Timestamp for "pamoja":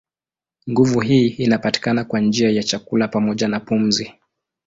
3.07-3.47